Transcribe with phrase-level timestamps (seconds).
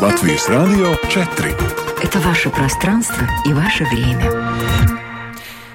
[0.00, 1.56] Латвийс Радио 4.
[2.04, 4.30] Это ваше пространство и ваше время.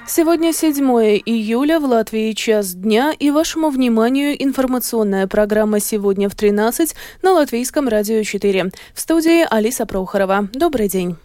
[0.06, 0.82] Сегодня 7
[1.26, 7.86] июля, в Латвии час дня, и вашему вниманию информационная программа «Сегодня в 13» на Латвийском
[7.86, 8.70] радио 4.
[8.94, 10.48] В студии Алиса Прохорова.
[10.54, 11.18] Добрый день.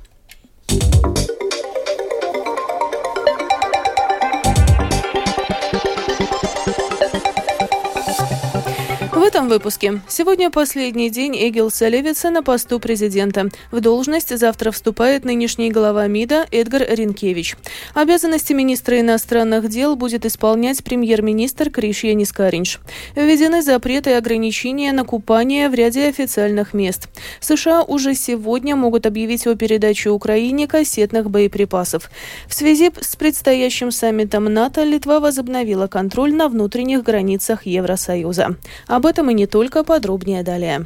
[9.30, 10.02] Этом выпуске.
[10.08, 13.50] Сегодня последний день Эгилса Левица на посту президента.
[13.70, 17.56] В должность завтра вступает нынешний глава МИДа Эдгар Ринкевич.
[17.94, 22.80] Обязанности министра иностранных дел будет исполнять премьер-министр Кришья Нискаринш.
[23.16, 27.08] Введены запреты и ограничения на купание в ряде официальных мест.
[27.40, 32.10] США уже сегодня могут объявить о передаче Украине кассетных боеприпасов.
[32.48, 38.56] В связи с предстоящим саммитом НАТО Литва возобновила контроль на внутренних границах Евросоюза.
[38.88, 40.86] Об этом этом и не только подробнее далее.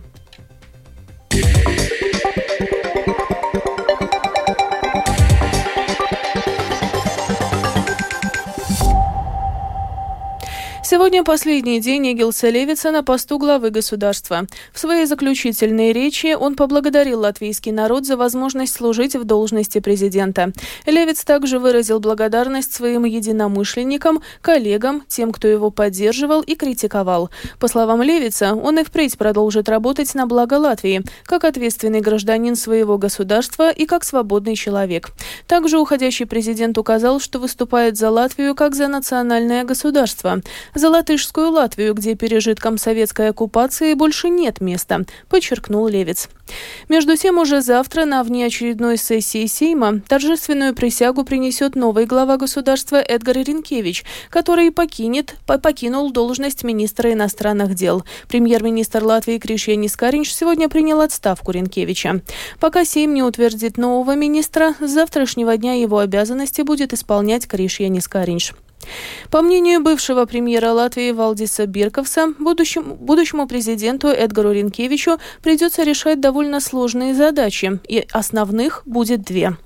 [10.86, 14.48] Сегодня последний день Эгилса Левица на посту главы государства.
[14.74, 20.52] В своей заключительной речи он поблагодарил латвийский народ за возможность служить в должности президента.
[20.86, 27.30] Левиц также выразил благодарность своим единомышленникам, коллегам, тем, кто его поддерживал и критиковал.
[27.62, 32.98] По словам Левица, он и впредь продолжит работать на благо Латвии, как ответственный гражданин своего
[32.98, 35.12] государства и как свободный человек.
[35.48, 40.42] Также уходящий президент указал, что выступает за Латвию как за национальное государство
[40.76, 46.30] за латышскую Латвию, где пережиткам советской оккупации больше нет места, подчеркнул Левец.
[46.90, 53.38] Между тем, уже завтра на внеочередной сессии Сейма торжественную присягу принесет новый глава государства Эдгар
[53.38, 58.04] Ренкевич, который покинет, покинул должность министра иностранных дел.
[58.28, 62.22] Премьер-министр Латвии Кришья Нискаринч сегодня принял отставку Ренкевича.
[62.60, 68.54] Пока Сейм не утвердит нового министра, с завтрашнего дня его обязанности будет исполнять Кришья Нискаринч.
[69.32, 76.60] По мнению бывшего премьера Латвии Валдиса Бирковса, будущему, будущему президенту Эдгару Ренкевичу придется решать довольно
[76.60, 79.58] сложные задачи, и основных будет две.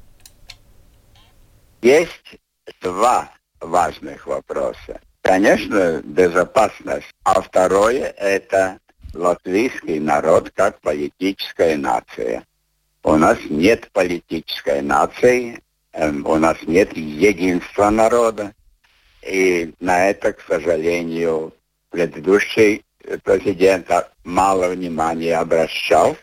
[1.82, 2.38] Есть
[2.82, 5.02] два важных вопроса.
[5.22, 8.80] Конечно, безопасность, а второе– это
[9.14, 12.46] латвийский народ как политическая нация.
[13.04, 15.62] У нас нет политической нации,
[15.94, 18.54] эм, у нас нет единства народа.
[19.22, 21.54] И на это, к сожалению,
[21.90, 22.84] предыдущий
[23.24, 23.90] президент
[24.24, 26.18] мало внимания обращал.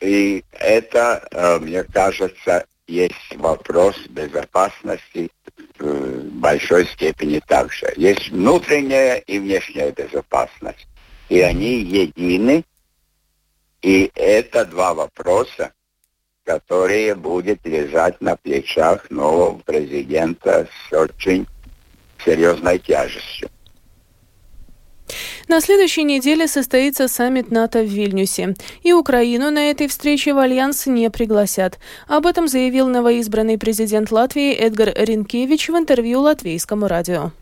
[0.00, 5.30] И это, э, мне кажется, есть вопрос безопасности
[5.78, 7.92] в большой степени также.
[7.96, 10.86] Есть внутренняя и внешняя безопасность.
[11.28, 12.64] И они едины.
[13.82, 15.72] И это два вопроса,
[16.48, 21.46] которые будет лежать на плечах нового президента с очень
[22.24, 23.50] серьезной тяжестью.
[25.46, 28.54] На следующей неделе состоится саммит НАТО в Вильнюсе.
[28.82, 31.78] И Украину на этой встрече в Альянс не пригласят.
[32.06, 37.32] Об этом заявил новоизбранный президент Латвии Эдгар Ринкевич в интервью латвийскому радио.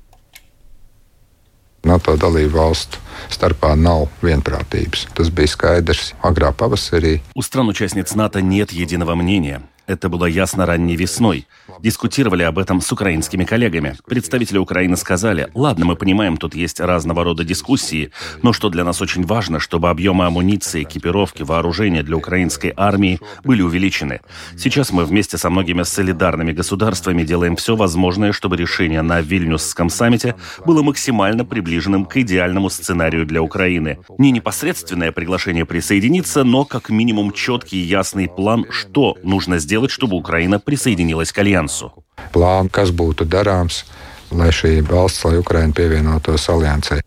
[1.86, 3.02] NATO dalību valstu
[3.32, 5.06] starpā nav vienprātības.
[5.16, 7.20] Tas bija skaidrs agrā pavasarī.
[7.34, 9.62] У стран-участниц НАТО нет единого мнения.
[9.86, 11.46] Это было ясно ранней весной.
[11.80, 13.96] Дискутировали об этом с украинскими коллегами.
[14.06, 18.10] Представители Украины сказали, ладно, мы понимаем, тут есть разного рода дискуссии,
[18.42, 23.62] но что для нас очень важно, чтобы объемы амуниции, экипировки, вооружения для украинской армии были
[23.62, 24.20] увеличены.
[24.56, 30.34] Сейчас мы вместе со многими солидарными государствами делаем все возможное, чтобы решение на Вильнюсском саммите
[30.64, 33.98] было максимально приближенным к идеальному сценарию для Украины.
[34.18, 39.91] Не непосредственное приглашение присоединиться, но как минимум четкий и ясный план, что нужно сделать сделать,
[39.91, 41.91] чтобы Украина присоединилась к Альянсу?
[42.31, 43.83] План, kas būtu darāms,
[44.31, 47.01] lai šī valsts, lai Ukraina pievienotos aliansai.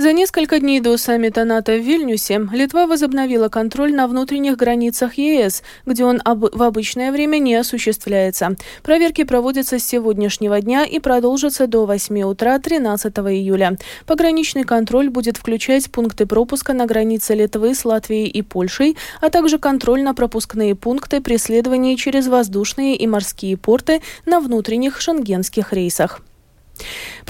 [0.00, 5.62] За несколько дней до саммита НАТО в Вильнюсе Литва возобновила контроль на внутренних границах ЕС,
[5.84, 6.46] где он об...
[6.56, 8.56] в обычное время не осуществляется.
[8.82, 13.76] Проверки проводятся с сегодняшнего дня и продолжатся до 8 утра 13 июля.
[14.06, 19.58] Пограничный контроль будет включать пункты пропуска на границе Литвы с Латвией и Польшей, а также
[19.58, 26.22] контроль на пропускные пункты преследования через воздушные и морские порты на внутренних шенгенских рейсах.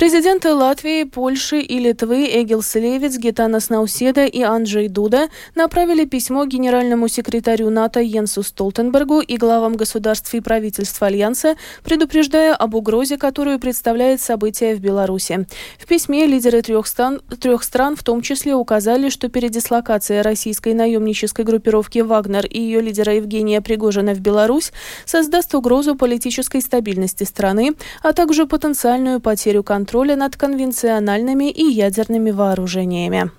[0.00, 7.06] Президенты Латвии, Польши и Литвы Эгилс Левиц, Гитанас Науседа и Анджей Дуда направили письмо генеральному
[7.08, 14.22] секретарю НАТО Йенсу Столтенбергу и главам государств и правительств Альянса, предупреждая об угрозе, которую представляет
[14.22, 15.46] событие в Беларуси.
[15.78, 21.44] В письме лидеры трех стран, трех стран в том числе указали, что передислокация российской наемнической
[21.44, 24.72] группировки «Вагнер» и ее лидера Евгения Пригожина в Беларусь
[25.04, 33.30] создаст угрозу политической стабильности страны, а также потенциальную потерю контроля над конвенциональными и ядерными вооружениями.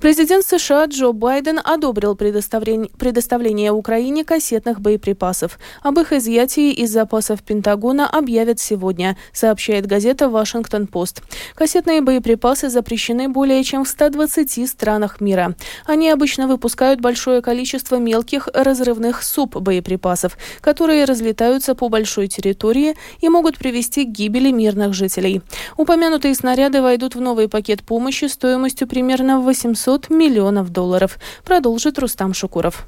[0.00, 5.58] Президент США Джо Байден одобрил предоставление, предоставление Украине кассетных боеприпасов.
[5.82, 11.22] Об их изъятии из запасов Пентагона объявят сегодня, сообщает газета «Вашингтон-Пост».
[11.54, 15.54] Кассетные боеприпасы запрещены более чем в 120 странах мира.
[15.86, 23.58] Они обычно выпускают большое количество мелких разрывных суббоеприпасов, которые разлетаются по большой территории и могут
[23.58, 25.42] привести к гибели мирных жителей.
[25.76, 32.86] Упомянутые снаряды войдут в новый пакет помощи стоимостью примерно 800 миллионов долларов, продолжит Рустам Шукуров.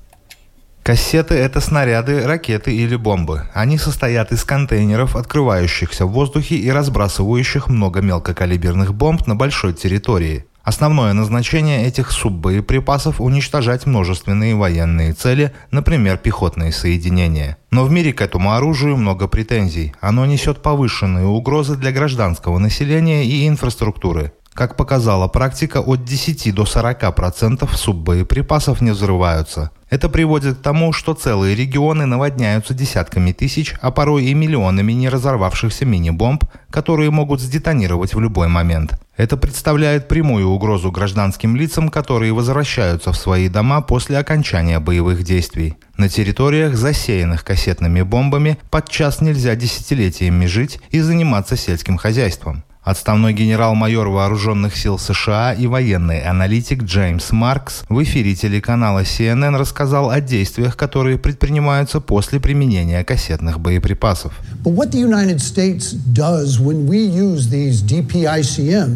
[0.84, 3.48] Кассеты– это снаряды, ракеты или бомбы.
[3.54, 10.44] Они состоят из контейнеров, открывающихся в воздухе и разбрасывающих много мелкокалиберных бомб на большой территории.
[10.62, 17.58] Основное назначение этих суббоеприпасов– уничтожать множественные военные цели, например, пехотные соединения.
[17.70, 19.94] Но в мире к этому оружию много претензий.
[20.00, 24.32] Оно несет повышенные угрозы для гражданского населения и инфраструктуры.
[24.54, 29.72] Как показала практика, от 10 до 40% суббоеприпасов не взрываются.
[29.90, 35.08] Это приводит к тому, что целые регионы наводняются десятками тысяч, а порой и миллионами не
[35.08, 38.96] разорвавшихся мини-бомб, которые могут сдетонировать в любой момент.
[39.16, 45.74] Это представляет прямую угрозу гражданским лицам, которые возвращаются в свои дома после окончания боевых действий.
[45.96, 52.62] На территориях, засеянных кассетными бомбами, подчас нельзя десятилетиями жить и заниматься сельским хозяйством.
[52.84, 60.10] Отставной генерал-майор вооруженных сил США и военный аналитик Джеймс Маркс в эфире телеканала CNN рассказал
[60.10, 64.34] о действиях, которые предпринимаются после применения кассетных боеприпасов.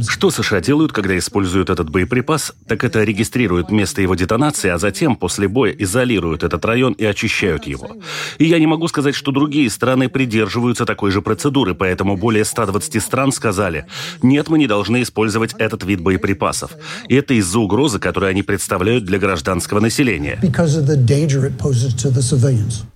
[0.06, 5.16] Что США делают, когда используют этот боеприпас, так это регистрируют место его детонации, а затем
[5.16, 7.96] после боя изолируют этот район и очищают его.
[8.36, 13.02] И я не могу сказать, что другие страны придерживаются такой же процедуры, поэтому более 120
[13.02, 13.84] стран сказали, сказали,
[14.22, 16.72] нет, мы не должны использовать этот вид боеприпасов.
[17.08, 20.38] И это из-за угрозы, которую они представляют для гражданского населения.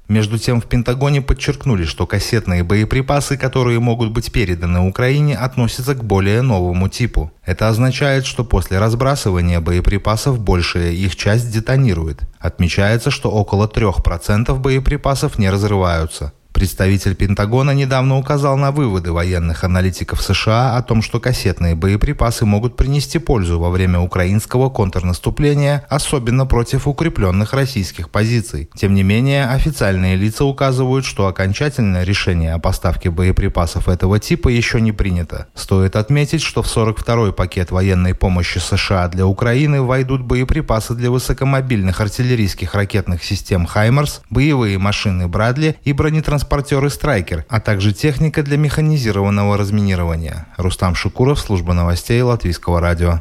[0.08, 6.04] Между тем, в Пентагоне подчеркнули, что кассетные боеприпасы, которые могут быть переданы Украине, относятся к
[6.04, 7.30] более новому типу.
[7.46, 12.20] Это означает, что после разбрасывания боеприпасов большая их часть детонирует.
[12.38, 16.32] Отмечается, что около 3% боеприпасов не разрываются.
[16.52, 22.76] Представитель Пентагона недавно указал на выводы военных аналитиков США о том, что кассетные боеприпасы могут
[22.76, 28.68] принести пользу во время украинского контрнаступления, особенно против укрепленных российских позиций.
[28.76, 34.80] Тем не менее, официальные лица указывают, что окончательное решение о поставке боеприпасов этого типа еще
[34.80, 35.46] не принято.
[35.54, 42.00] Стоит отметить, что в 42-й пакет военной помощи США для Украины войдут боеприпасы для высокомобильных
[42.00, 48.56] артиллерийских ракетных систем «Хаймерс», боевые машины «Брадли» и бронетранспортеры транспортеры «Страйкер», а также техника для
[48.56, 50.46] механизированного разминирования.
[50.56, 53.20] Рустам Шукуров, служба новостей Латвийского радио.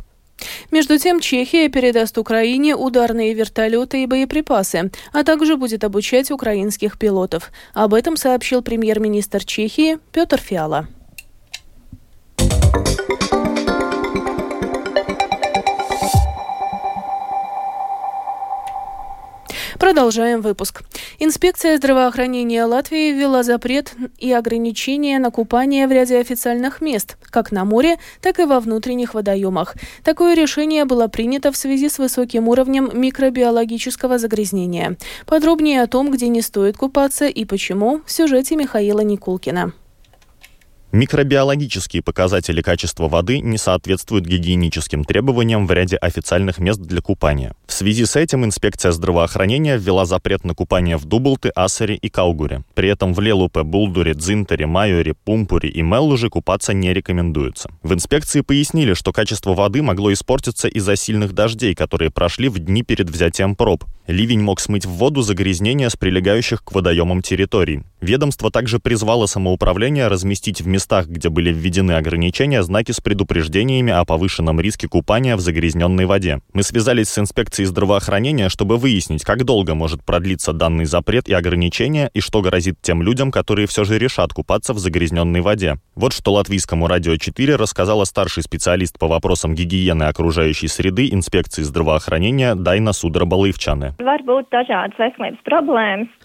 [0.71, 7.51] Между тем, Чехия передаст Украине ударные вертолеты и боеприпасы, а также будет обучать украинских пилотов.
[7.75, 10.87] Об этом сообщил премьер-министр Чехии Петр Фиала.
[19.77, 20.83] Продолжаем выпуск.
[21.23, 27.63] Инспекция здравоохранения Латвии ввела запрет и ограничения на купание в ряде официальных мест, как на
[27.63, 29.75] море, так и во внутренних водоемах.
[30.03, 34.97] Такое решение было принято в связи с высоким уровнем микробиологического загрязнения.
[35.27, 39.73] Подробнее о том, где не стоит купаться и почему, в сюжете Михаила Никулкина.
[40.91, 47.53] Микробиологические показатели качества воды не соответствуют гигиеническим требованиям в ряде официальных мест для купания.
[47.71, 52.63] В связи с этим инспекция здравоохранения ввела запрет на купание в Дублты, Ассере и Каугуре.
[52.75, 57.71] При этом в Лелупе, Булдуре, Дзинтере, Майоре, Пумпуре и Меллуже купаться не рекомендуется.
[57.81, 62.83] В инспекции пояснили, что качество воды могло испортиться из-за сильных дождей, которые прошли в дни
[62.83, 63.85] перед взятием проб.
[64.05, 67.83] Ливень мог смыть в воду загрязнения с прилегающих к водоемам территорий.
[68.01, 74.03] Ведомство также призвало самоуправление разместить в местах, где были введены ограничения, знаки с предупреждениями о
[74.05, 76.39] повышенном риске купания в загрязненной воде.
[76.51, 82.09] Мы связались с инспекцией здравоохранения, чтобы выяснить, как долго может продлиться данный запрет и ограничения
[82.15, 85.75] и что грозит тем людям, которые все же решат купаться в загрязненной воде.
[85.93, 92.55] Вот что латвийскому радио 4 рассказала старший специалист по вопросам гигиены окружающей среды инспекции здравоохранения
[92.55, 93.93] Дайна Судра Балаевчаны.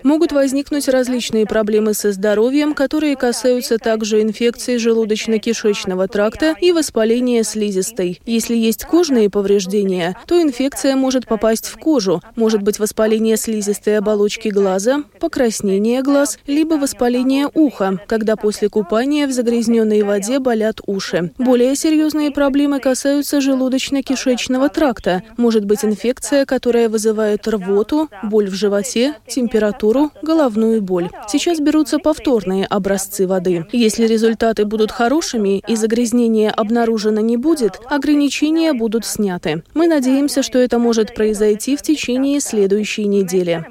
[0.03, 7.43] Могут возникнуть различные проблемы проблемы со здоровьем, которые касаются также инфекции желудочно-кишечного тракта и воспаления
[7.43, 8.21] слизистой.
[8.25, 12.23] Если есть кожные повреждения, то инфекция может попасть в кожу.
[12.37, 19.33] Может быть воспаление слизистой оболочки глаза, покраснение глаз, либо воспаление уха, когда после купания в
[19.33, 21.33] загрязненной воде болят уши.
[21.37, 25.25] Более серьезные проблемы касаются желудочно-кишечного тракта.
[25.37, 31.11] Может быть инфекция, которая вызывает рвоту, боль в животе, температуру, головную боль.
[31.27, 33.65] Сейчас сейчас берутся повторные образцы воды.
[33.73, 39.63] Если результаты будут хорошими и загрязнения обнаружено не будет, ограничения будут сняты.
[39.75, 43.65] Мы надеемся, что это может произойти в течение следующей недели.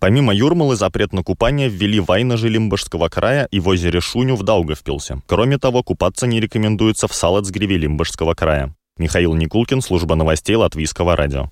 [0.00, 4.42] Помимо Юрмалы, запрет на купание ввели в Айнаже Лимбашского края и в озере Шуню в
[4.42, 5.22] Даугавпилсе.
[5.26, 8.74] Кроме того, купаться не рекомендуется в Салацгреве Лимбашского края.
[8.98, 11.46] Михаил Никулкин, служба новостей Латвийского радио.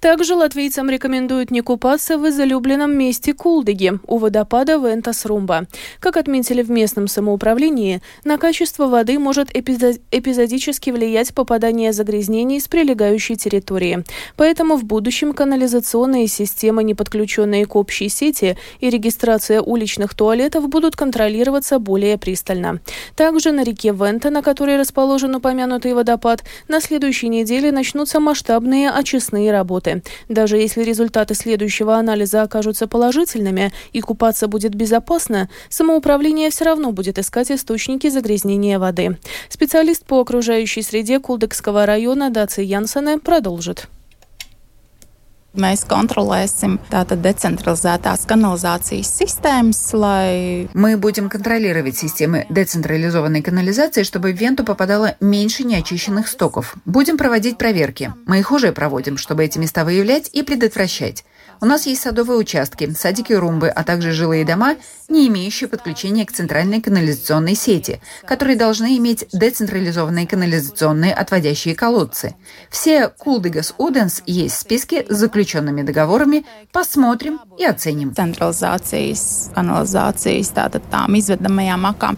[0.00, 5.66] Также латвийцам рекомендуют не купаться в изолюбленном месте Кулдыги у водопада Вентас-Румба.
[6.00, 13.36] Как отметили в местном самоуправлении, на качество воды может эпизодически влиять попадание загрязнений с прилегающей
[13.36, 14.04] территории.
[14.36, 20.94] Поэтому в будущем канализационные системы, не подключенные к общей сети, и регистрация уличных туалетов будут
[20.94, 22.80] контролироваться более пристально.
[23.16, 29.45] Также на реке Вента, на которой расположен упомянутый водопад, на следующей неделе начнутся масштабные очистные
[29.50, 30.02] работы.
[30.28, 37.18] Даже если результаты следующего анализа окажутся положительными и купаться будет безопасно, самоуправление все равно будет
[37.18, 39.18] искать источники загрязнения воды.
[39.48, 43.88] Специалист по окружающей среде Кулдыкского района Даци Янсене продолжит.
[45.56, 50.68] Mēs kontrolēsim tātad децентрализētās канализации системas, lai...
[50.74, 56.74] Мы будем контролировать системы децентрализованной канализации, чтобы в Венту попадало меньше неочищенных стоков.
[56.84, 58.12] Будем проводить проверки.
[58.26, 61.24] Мы их уже проводим, чтобы эти места выявлять и предотвращать.
[61.60, 64.76] У нас есть садовые участки, садики Румбы, а также жилые дома,
[65.08, 72.34] не имеющие подключения к центральной канализационной сети, которые должны иметь децентрализованные канализационные отводящие колодцы.
[72.70, 76.44] Все Кулдыгас Уденс есть в списке с заключенными договорами.
[76.72, 78.12] Посмотрим и оценим.
[78.16, 82.16] Канализācijas, tātad tām izvedamajām akām.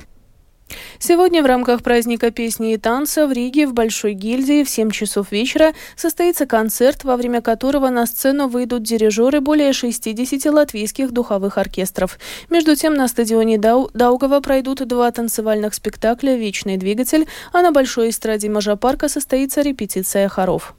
[0.98, 5.32] Сегодня в рамках праздника песни и танца в Риге в Большой гильдии в 7 часов
[5.32, 12.18] вечера состоится концерт, во время которого на сцену выйдут дирижеры более 60 латвийских духовых оркестров.
[12.50, 18.10] Между тем на стадионе Дау Даугава пройдут два танцевальных спектакля «Вечный двигатель», а на Большой
[18.10, 20.74] эстраде Мажапарка состоится репетиция хоров.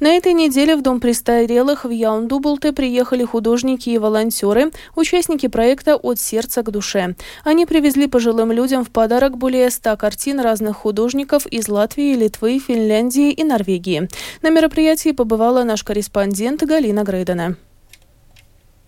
[0.00, 6.18] На этой неделе в Дом престарелых в Яундублте приехали художники и волонтеры, участники проекта «От
[6.18, 7.14] сердца к душе».
[7.44, 13.30] Они привезли пожилым людям в подарок более 100 картин разных художников из Латвии, Литвы, Финляндии
[13.30, 14.08] и Норвегии.
[14.42, 17.56] На мероприятии побывала наш корреспондент Галина Грейдена.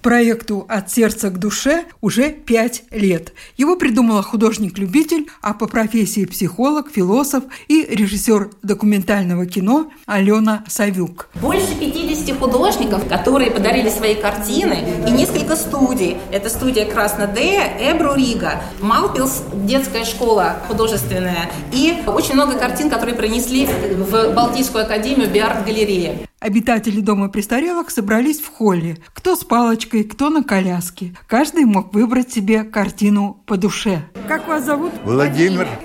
[0.02, 3.33] Проекту «От сердца к душе» уже пять лет.
[3.57, 11.28] Его придумала художник-любитель, а по профессии психолог, философ и режиссер документального кино Алена Савюк.
[11.40, 16.16] Больше 50 художников, которые подарили свои картины, и несколько студий.
[16.30, 23.66] Это студия Краснодея, Эбру Рига, Малпилс, детская школа художественная, и очень много картин, которые принесли
[23.66, 26.28] в Балтийскую академию Биарт-галерея.
[26.42, 28.99] Обитатели дома престарелых собрались в холле.
[29.14, 31.14] Кто с палочкой, кто на коляске.
[31.28, 34.02] Каждый мог выбрать себе картину по душе.
[34.26, 34.92] Как вас зовут?
[35.04, 35.31] Владимир.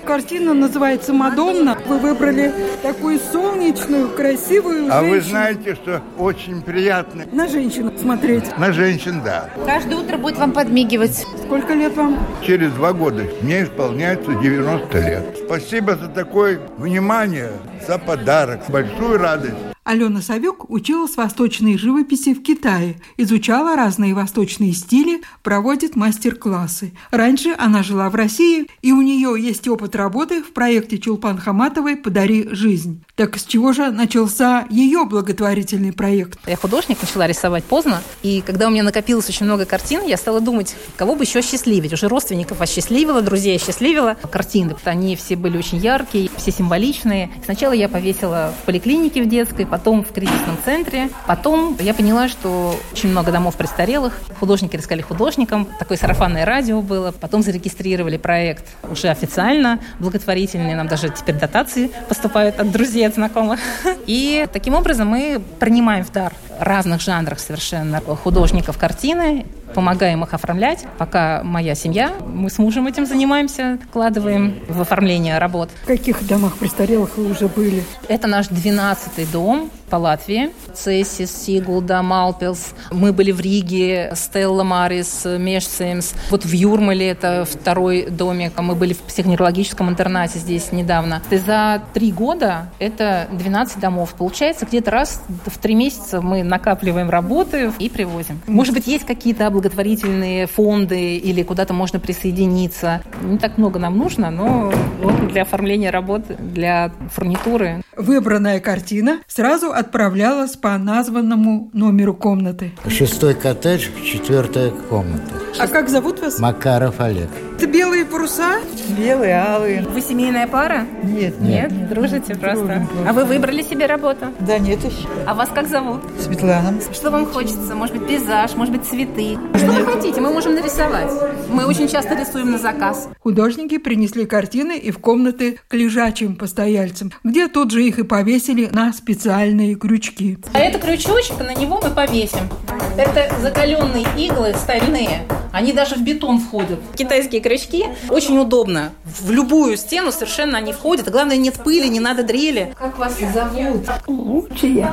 [0.04, 1.76] Картина называется «Мадонна».
[1.86, 2.52] Вы выбрали
[2.82, 5.10] такую солнечную, красивую А женщину.
[5.10, 7.24] вы знаете, что очень приятно...
[7.32, 8.56] На женщину смотреть.
[8.58, 9.50] На женщин, да.
[9.66, 11.26] Каждое утро будет вам подмигивать.
[11.44, 12.18] Сколько лет вам?
[12.42, 15.38] Через два года мне исполняется 90 лет.
[15.46, 17.50] Спасибо за такое внимание,
[17.86, 18.60] за подарок.
[18.68, 19.54] Большую радость.
[19.88, 26.92] Алена Савюк училась восточной живописи в Китае, изучала разные восточные стили, проводит мастер-классы.
[27.10, 31.96] Раньше она жила в России, и у нее есть опыт работы в проекте Чулпан Хаматовой
[31.96, 33.02] «Подари жизнь».
[33.16, 36.38] Так с чего же начался ее благотворительный проект?
[36.46, 40.42] Я художник, начала рисовать поздно, и когда у меня накопилось очень много картин, я стала
[40.42, 41.94] думать, кого бы еще счастливить.
[41.94, 44.18] Уже родственников осчастливила, друзей осчастливила.
[44.30, 47.30] Картины, они все были очень яркие, все символичные.
[47.42, 51.08] Сначала я повесила в поликлинике в детской, потом в кризисном центре.
[51.26, 54.20] Потом я поняла, что очень много домов престарелых.
[54.40, 55.68] Художники искали художникам.
[55.78, 57.12] Такое сарафанное радио было.
[57.12, 60.74] Потом зарегистрировали проект уже официально, благотворительный.
[60.74, 63.60] Нам даже теперь дотации поступают от друзей, от знакомых.
[64.06, 70.86] И таким образом мы принимаем в дар разных жанрах совершенно художников картины, помогаем их оформлять.
[70.98, 75.70] Пока моя семья, мы с мужем этим занимаемся, вкладываем в оформление работ.
[75.82, 77.84] В каких домах престарелых вы уже были?
[78.08, 80.50] Это наш 12-й дом по Латвии.
[80.74, 82.74] Цесис, Сигулда, Малпилс.
[82.90, 86.12] Мы были в Риге, Стелла Марис, Мешсеймс.
[86.30, 88.52] Вот в Юрмале это второй домик.
[88.58, 91.22] Мы были в психоневрологическом интернате здесь недавно.
[91.30, 94.14] И за три года это 12 домов.
[94.16, 98.40] Получается, где-то раз в три месяца мы накапливаем работы и привозим.
[98.46, 103.02] Может быть, есть какие-то благотворительные фонды или куда-то можно присоединиться.
[103.22, 107.82] Не так много нам нужно, но вот для оформления работ, для фурнитуры.
[107.96, 112.72] Выбранная картина сразу отправлялась по названному номеру комнаты.
[112.88, 115.34] Шестой коттедж, четвертая комната.
[115.58, 116.38] А как зовут вас?
[116.38, 117.28] Макаров Олег.
[117.56, 118.60] Это белые паруса?
[118.96, 119.82] Белые, алые.
[119.82, 120.86] Вы семейная пара?
[121.02, 121.40] Нет.
[121.40, 121.70] Нет?
[121.70, 122.64] нет дружите нет, просто?
[122.64, 124.26] Дружим, а вы выбрали себе работу?
[124.40, 125.08] Да нет еще.
[125.26, 126.00] А вас как зовут?
[126.18, 126.80] Светлана.
[126.92, 127.74] Что вам хочется?
[127.74, 129.38] Может быть, пейзаж, может быть, цветы?
[129.54, 130.20] Что вы хотите?
[130.20, 131.10] Мы можем нарисовать.
[131.50, 133.08] Мы очень часто рисуем на заказ.
[133.20, 138.68] Художники принесли картины и в комнаты к лежачим постояльцам, где тут же их и повесили
[138.72, 140.38] на специальные крючки.
[140.52, 142.48] А это крючочек, на него мы повесим.
[142.96, 145.22] Это закаленные иглы стальные.
[145.58, 146.78] Они даже в бетон входят.
[146.94, 148.92] Китайские крючки очень удобно.
[149.02, 151.10] В любую стену совершенно они входят.
[151.10, 152.72] главное, нет пыли, не надо дрели.
[152.78, 153.84] Как вас зовут?
[154.06, 154.88] Лучшие.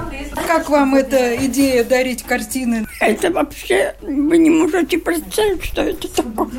[0.48, 2.88] Как вам эта идея дарить картины?
[3.00, 6.50] Это вообще, вы не можете представить, что это такое.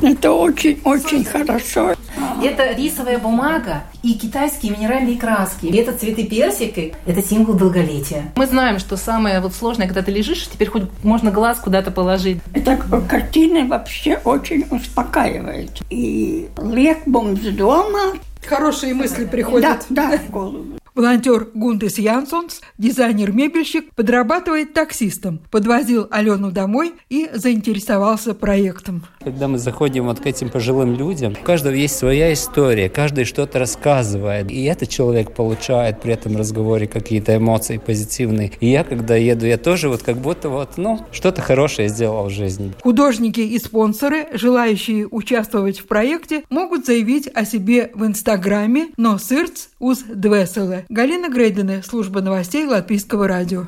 [0.00, 1.96] Это очень-очень хорошо.
[2.42, 5.66] Это рисовая бумага и китайские минеральные краски.
[5.66, 8.32] И это цветы персика, это символ долголетия.
[8.36, 12.38] Мы знаем, что самое вот сложное, когда ты лежишь, теперь хоть можно глаз куда-то положить.
[12.54, 12.76] Это
[13.08, 15.70] картины вообще очень успокаивает.
[15.90, 18.14] И легбом с дома
[18.46, 19.86] Хорошие мысли приходят.
[19.90, 20.77] Да, да, в голову.
[20.94, 29.04] Волонтер Гундес Янсонс, дизайнер-мебельщик, подрабатывает таксистом, подвозил Алену домой и заинтересовался проектом.
[29.22, 33.58] Когда мы заходим вот к этим пожилым людям, у каждого есть своя история, каждый что-то
[33.58, 38.52] рассказывает, и этот человек получает при этом разговоре какие-то эмоции позитивные.
[38.60, 42.30] И я, когда еду, я тоже вот как будто вот, ну, что-то хорошее сделал в
[42.30, 42.72] жизни.
[42.82, 49.68] Художники и спонсоры, желающие участвовать в проекте, могут заявить о себе в Инстаграме «Но сырц
[49.78, 50.86] уз двеселе».
[50.88, 53.66] Галина Грейдене, служба новостей Латвийского радио.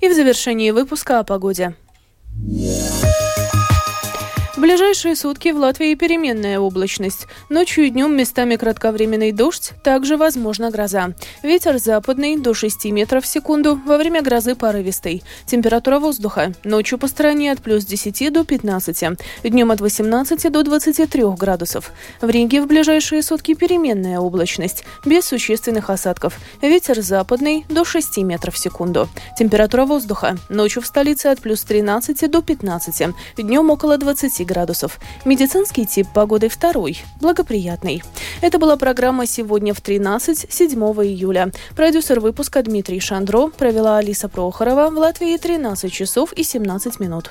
[0.00, 1.74] И в завершении выпуска о погоде.
[4.60, 7.26] В ближайшие сутки в Латвии переменная облачность.
[7.48, 11.14] Ночью и днем местами кратковременный дождь, также возможна гроза.
[11.42, 15.22] Ветер западный до 6 метров в секунду, во время грозы порывистый.
[15.46, 16.52] Температура воздуха.
[16.62, 21.90] Ночью по стране от плюс 10 до 15, днем от 18 до 23 градусов.
[22.20, 26.38] В Риге в ближайшие сутки переменная облачность, без существенных осадков.
[26.60, 29.08] Ветер западный до 6 метров в секунду.
[29.38, 30.36] Температура воздуха.
[30.50, 34.98] Ночью в столице от плюс 13 до 15, днем около 20 градусов.
[35.24, 38.02] Медицинский тип погоды второй, благоприятный.
[38.40, 41.52] Это была программа «Сегодня в 13, 7 июля».
[41.76, 47.30] Продюсер выпуска Дмитрий Шандро провела Алиса Прохорова в Латвии 13 часов и 17 минут.